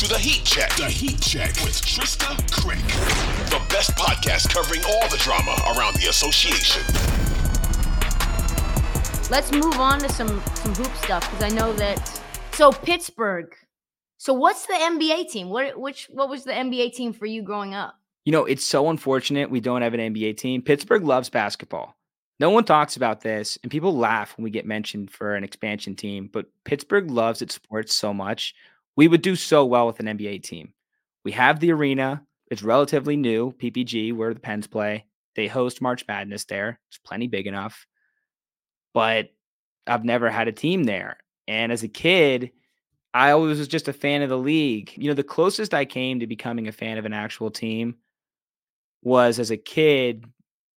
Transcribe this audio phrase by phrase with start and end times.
[0.00, 0.74] to the Heat Check.
[0.76, 2.80] The Heat Check with Trysta Krick.
[3.50, 6.82] The best podcast covering all the drama around the association.
[9.30, 12.22] Let's move on to some some hoop stuff because I know that.
[12.52, 13.54] So Pittsburgh.
[14.16, 15.50] So what's the NBA team?
[15.50, 18.00] What which what was the NBA team for you growing up?
[18.24, 20.62] You know, it's so unfortunate we don't have an NBA team.
[20.62, 21.94] Pittsburgh loves basketball.
[22.38, 25.94] No one talks about this, and people laugh when we get mentioned for an expansion
[25.94, 28.54] team, but Pittsburgh loves its sports so much.
[28.96, 30.72] We would do so well with an NBA team.
[31.24, 35.06] We have the arena, it's relatively new, PPG, where the Pens play.
[35.36, 36.80] They host March Madness there.
[36.88, 37.86] It's plenty big enough.
[38.92, 39.30] But
[39.86, 41.18] I've never had a team there.
[41.46, 42.50] And as a kid,
[43.14, 44.92] I always was just a fan of the league.
[44.96, 47.96] You know, the closest I came to becoming a fan of an actual team
[49.02, 50.24] was as a kid,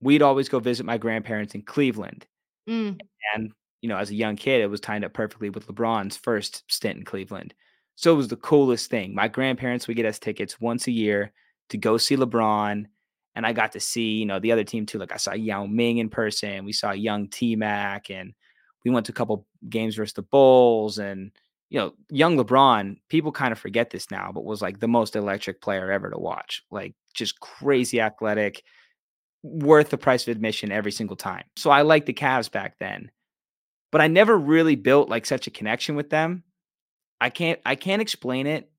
[0.00, 2.26] we'd always go visit my grandparents in Cleveland.
[2.68, 3.00] Mm.
[3.34, 6.64] And, you know, as a young kid, it was timed up perfectly with LeBron's first
[6.68, 7.54] stint in Cleveland.
[8.00, 9.14] So it was the coolest thing.
[9.14, 11.34] My grandparents would get us tickets once a year
[11.68, 12.86] to go see LeBron.
[13.34, 14.98] And I got to see, you know, the other team too.
[14.98, 16.64] Like I saw Yao Ming in person.
[16.64, 18.32] We saw young T Mac and
[18.86, 21.30] we went to a couple games versus the Bulls and
[21.68, 25.14] you know, young LeBron, people kind of forget this now, but was like the most
[25.14, 26.64] electric player ever to watch.
[26.70, 28.64] Like just crazy athletic,
[29.42, 31.44] worth the price of admission every single time.
[31.56, 33.10] So I liked the Cavs back then.
[33.92, 36.44] But I never really built like such a connection with them.
[37.20, 38.70] I can't I can't explain it.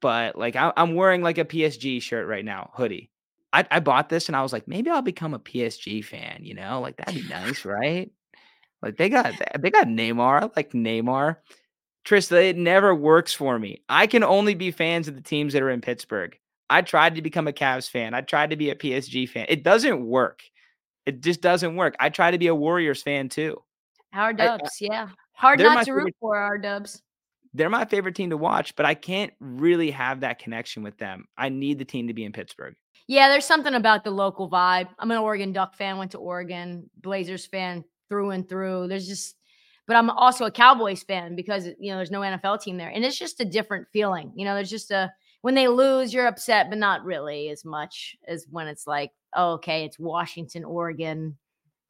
[0.00, 3.10] But like I, am wearing like a PSG shirt right now, hoodie.
[3.52, 6.54] I, I bought this and I was like, maybe I'll become a PSG fan, you
[6.54, 6.80] know?
[6.80, 8.10] Like that'd be nice, right?
[8.82, 10.42] Like they got they got Neymar.
[10.42, 11.36] I like Neymar.
[12.04, 13.82] Trysta, it never works for me.
[13.88, 16.38] I can only be fans of the teams that are in Pittsburgh.
[16.70, 18.14] I tried to become a Cavs fan.
[18.14, 19.46] I tried to be a PSG fan.
[19.48, 20.42] It doesn't work.
[21.06, 21.96] It just doesn't work.
[21.98, 23.62] I try to be a Warriors fan too.
[24.12, 25.08] Our Dubs, I, yeah.
[25.32, 27.02] Hard not to root for our Dubs.
[27.54, 31.26] They're my favorite team to watch, but I can't really have that connection with them.
[31.36, 32.74] I need the team to be in Pittsburgh.
[33.06, 34.88] Yeah, there's something about the local vibe.
[34.98, 38.88] I'm an Oregon Duck fan, went to Oregon, Blazers fan through and through.
[38.88, 39.38] There's just
[39.88, 43.04] but I'm also a Cowboys fan because you know there's no NFL team there, and
[43.04, 44.30] it's just a different feeling.
[44.36, 45.10] You know, there's just a
[45.40, 49.52] when they lose, you're upset, but not really as much as when it's like, oh,
[49.52, 51.38] okay, it's Washington, Oregon,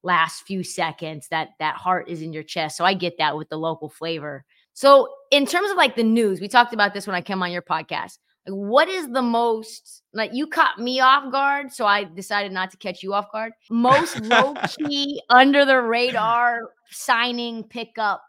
[0.05, 1.27] last few seconds.
[1.33, 2.77] That that heart is in your chest.
[2.77, 4.45] So I get that with the local flavor.
[4.79, 7.51] So in terms of like the news, we talked about this when I came on
[7.51, 8.19] your podcast.
[8.47, 12.71] Like, what is the most like you caught me off guard, so I decided not
[12.71, 13.55] to catch you off guard.
[13.71, 14.55] Most low
[14.87, 16.61] key, under the radar
[16.93, 18.23] signing pickup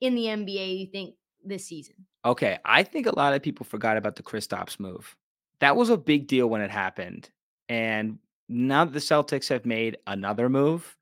[0.00, 0.78] in the NBA.
[0.78, 1.96] You think this season?
[2.24, 5.16] Okay, I think a lot of people forgot about the Kristaps move.
[5.58, 7.30] That was a big deal when it happened,
[7.68, 10.96] and now that the Celtics have made another move,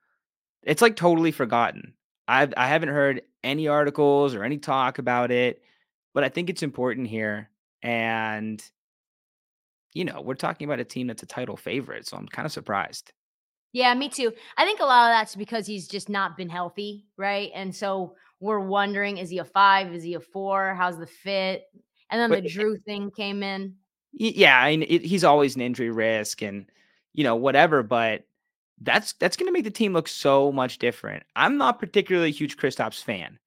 [0.62, 1.92] it's like totally forgotten.
[2.26, 5.62] I've I haven't heard any articles or any talk about it,
[6.12, 7.50] but I think it's important here.
[7.82, 8.62] And
[9.92, 12.52] you know, we're talking about a team that's a title favorite, so I'm kind of
[12.52, 13.12] surprised.
[13.72, 14.32] Yeah, me too.
[14.56, 17.50] I think a lot of that's because he's just not been healthy, right?
[17.54, 19.92] And so we're wondering is he a five?
[19.92, 20.74] Is he a four?
[20.74, 21.64] How's the fit?
[22.10, 23.74] And then but the Jrue thing came in.
[24.12, 26.66] Yeah, I mean, it, he's always an injury risk and,
[27.14, 28.24] you know, whatever, but
[28.80, 31.22] that's that's going to make the team look so much different.
[31.36, 33.38] I'm not particularly a huge Kristaps fan.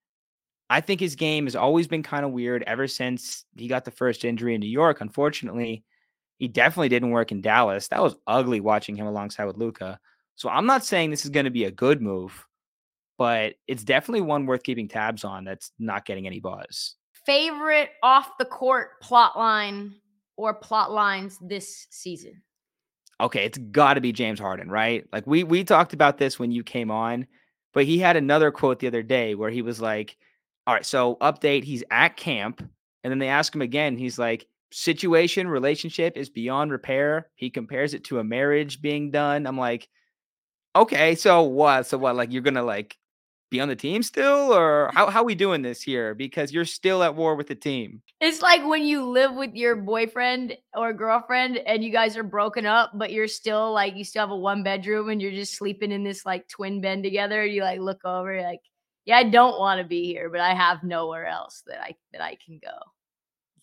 [0.70, 3.90] I think his game has always been kind of weird ever since he got the
[3.90, 5.00] first injury in New York.
[5.00, 5.84] Unfortunately,
[6.38, 7.88] he definitely didn't work in Dallas.
[7.88, 9.98] That was ugly watching him alongside with Luka.
[10.36, 12.46] So I'm not saying this is going to be a good move,
[13.16, 16.96] but it's definitely one worth keeping tabs on that's not getting any buzz.
[17.24, 19.94] Favorite off the court plot line
[20.36, 22.42] or plot lines this season?
[23.20, 25.04] Okay, it's got to be James Harden, right?
[25.12, 27.26] Like we we talked about this when you came on,
[27.74, 30.16] but he had another quote the other day where he was like,
[30.66, 32.60] "All right, so update, he's at camp."
[33.04, 37.30] And then they ask him again, he's like, situation, relationship is beyond repair.
[37.36, 39.46] He compares it to a marriage being done.
[39.46, 39.88] I'm like,
[40.76, 41.86] okay, so what?
[41.86, 42.16] So what?
[42.16, 42.96] Like you're gonna like
[43.50, 46.14] be on the team still, or how how we doing this here?
[46.14, 48.02] Because you're still at war with the team.
[48.20, 52.66] It's like when you live with your boyfriend or girlfriend and you guys are broken
[52.66, 55.92] up, but you're still like you still have a one bedroom and you're just sleeping
[55.92, 57.44] in this like twin bed together.
[57.44, 58.60] You like look over, like,
[59.04, 62.22] yeah, I don't want to be here, but I have nowhere else that I that
[62.22, 62.76] I can go.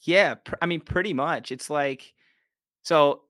[0.02, 1.52] Yeah, pr- I mean, pretty much.
[1.52, 2.14] It's like,
[2.84, 3.22] so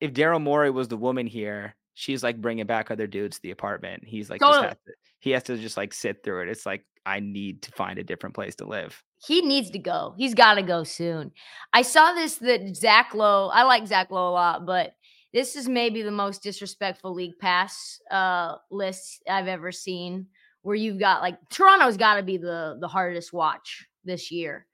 [0.00, 3.50] if Daryl Morey was the woman here, she's like bringing back other dudes to the
[3.50, 4.04] apartment.
[4.04, 4.68] He's like, Totally.
[4.68, 6.48] has to, he has to just like sit through it.
[6.48, 9.02] It's like, I need to find a different place to live.
[9.26, 10.14] He needs to go.
[10.16, 11.32] He's got to go soon.
[11.72, 13.48] I saw this that Zach Lowe.
[13.52, 14.92] I like Zach Lowe a lot, but
[15.32, 20.26] this is maybe the most disrespectful league pass uh, list I've ever seen.
[20.62, 24.66] Where you've got like Toronto's got to be the the hardest watch this year.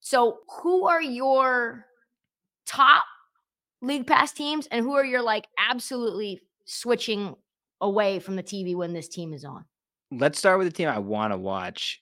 [0.00, 1.84] So who are your
[2.64, 3.04] top
[3.82, 7.34] league pass teams, and who are your like absolutely switching
[7.80, 9.64] away from the TV when this team is on?
[10.12, 12.00] Let's start with the team I want to watch.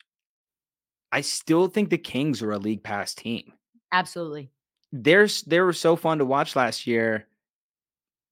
[1.13, 3.53] I still think the Kings are a league pass team.
[3.93, 4.51] Absolutely.
[4.93, 7.29] They're they were so fun to watch last year.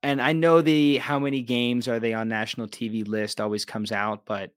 [0.03, 3.93] And I know the how many games are they on national TV list always comes
[3.93, 4.51] out, but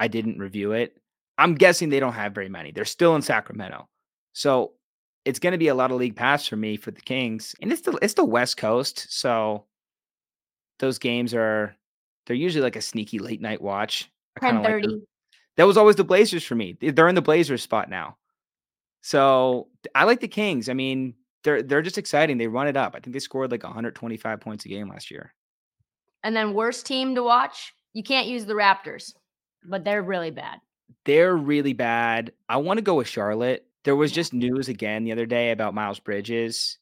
[0.00, 0.96] I didn't review it.
[1.38, 2.72] I'm guessing they don't have very many.
[2.72, 3.88] They're still in Sacramento.
[4.32, 4.72] So
[5.24, 7.54] it's going to be a lot of league pass for me for the Kings.
[7.62, 9.64] And it's the it's the West Coast, so
[10.78, 11.74] those games are
[12.26, 14.10] they're usually like a sneaky late night watch.
[14.36, 14.86] I Ten like thirty.
[14.88, 15.00] those-
[15.56, 16.76] that was always the Blazers for me.
[16.80, 18.16] They- They're in the Blazers spot now.
[19.02, 20.68] So I like the Kings.
[20.68, 21.14] I mean,
[21.44, 22.38] they're they're just exciting.
[22.38, 22.94] They run it up.
[22.94, 25.34] I think they scored like 125 points a game last year.
[26.24, 29.14] And then worst team to watch, you can't use the Raptors,
[29.64, 30.58] but they're really bad.
[31.04, 32.32] They're really bad.
[32.48, 33.64] I want to go with Charlotte.
[33.84, 36.78] There was just news again the other day about Miles Bridges.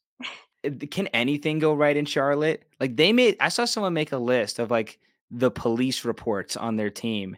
[0.90, 2.64] Can anything go right in Charlotte?
[2.80, 4.98] Like they made I saw someone make a list of like
[5.30, 7.36] the police reports on their team.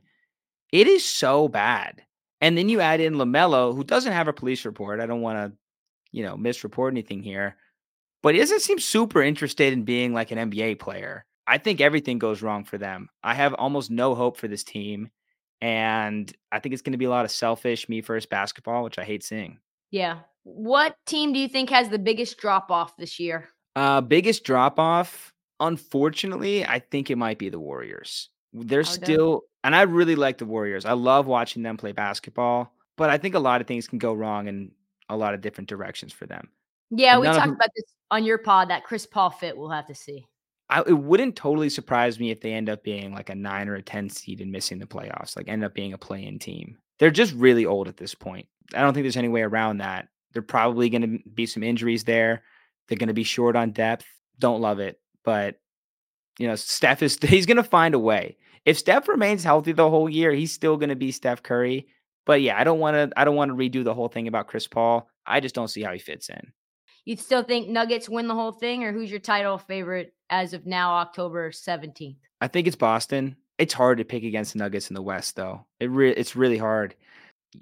[0.72, 2.02] It is so bad.
[2.40, 5.00] And then you add in LaMelo, who doesn't have a police report.
[5.00, 5.58] I don't want to,
[6.12, 7.56] you know, misreport anything here,
[8.22, 11.24] but he doesn't seem super interested in being like an NBA player.
[11.46, 13.08] I think everything goes wrong for them.
[13.24, 15.10] I have almost no hope for this team.
[15.60, 18.98] And I think it's going to be a lot of selfish me first basketball, which
[18.98, 19.58] I hate seeing.
[19.90, 20.18] Yeah.
[20.54, 23.48] What team do you think has the biggest drop off this year?
[23.76, 28.30] Uh, biggest drop off, unfortunately, I think it might be the Warriors.
[28.52, 30.84] They're Oh, still, and I really like the Warriors.
[30.84, 34.12] I love watching them play basketball, but I think a lot of things can go
[34.14, 34.72] wrong in
[35.08, 36.48] a lot of different directions for them.
[36.90, 38.70] Yeah, we None talked them- about this on your pod.
[38.70, 40.26] That Chris Paul fit, we'll have to see.
[40.70, 43.74] I, it wouldn't totally surprise me if they end up being like a nine or
[43.76, 46.76] a 10 seed and missing the playoffs, like end up being a play in team.
[46.98, 48.46] They're just really old at this point.
[48.74, 50.08] I don't think there's any way around that.
[50.32, 52.42] They're probably going to be some injuries there.
[52.86, 54.06] They're going to be short on depth.
[54.38, 55.00] Don't love it.
[55.24, 55.56] But,
[56.38, 58.36] you know, Steph is, he's going to find a way.
[58.64, 61.88] If Steph remains healthy the whole year, he's still going to be Steph Curry.
[62.26, 64.48] But yeah, I don't want to, I don't want to redo the whole thing about
[64.48, 65.08] Chris Paul.
[65.24, 66.52] I just don't see how he fits in.
[67.06, 70.66] You'd still think Nuggets win the whole thing, or who's your title favorite as of
[70.66, 72.18] now, October 17th?
[72.42, 73.36] I think it's Boston.
[73.56, 75.64] It's hard to pick against the Nuggets in the West, though.
[75.80, 76.94] It re- it's really hard.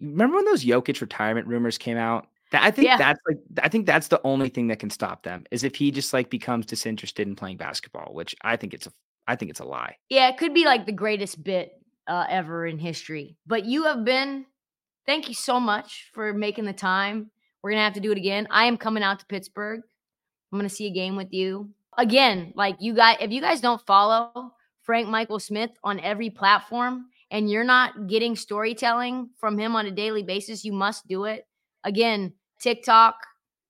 [0.00, 2.26] Remember when those Jokic retirement rumors came out?
[2.52, 2.96] I think Yeah.
[2.96, 5.90] that's like I think that's the only thing that can stop them is if he
[5.90, 8.92] just like becomes disinterested in playing basketball, which I think it's a
[9.26, 9.96] I think it's a lie.
[10.08, 11.72] Yeah, it could be like the greatest bit
[12.06, 13.36] uh, ever in history.
[13.46, 14.46] But you have been,
[15.04, 17.30] thank you so much for making the time.
[17.62, 18.46] We're going to have to do it again.
[18.50, 19.80] I am coming out to Pittsburgh.
[20.52, 21.70] I'm going to see a game with you.
[21.98, 27.06] Again, like you guys, if you guys don't follow Frank Michael Smith on every platform
[27.32, 31.44] and you're not getting storytelling from him on a daily basis, you must do it.
[31.82, 33.14] Again, TikTok,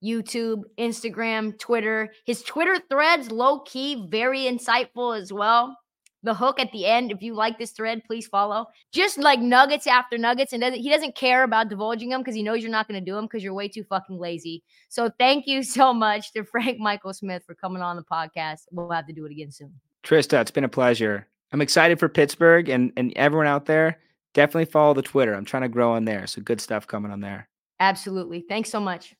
[0.04, 2.12] YouTube, Instagram, Twitter.
[2.24, 5.76] His Twitter threads, low key, very insightful as well.
[6.22, 8.66] The hook at the end, if you like this thread, please follow.
[8.92, 12.62] Just like nuggets after nuggets, and he doesn't care about divulging them because he knows
[12.62, 14.64] you're not going to do them because you're way too fucking lazy.
[14.88, 18.62] So thank you so much to Frank Michael Smith for coming on the podcast.
[18.72, 19.72] We'll have to do it again soon.
[20.02, 21.26] Trysta, it's been a pleasure.
[21.52, 24.00] I'm excited for Pittsburgh and and everyone out there.
[24.34, 25.32] Definitely follow the Twitter.
[25.32, 27.48] I'm trying to grow on there, so good stuff coming on there.
[27.78, 28.44] Absolutely.
[28.48, 29.14] Thanks so much.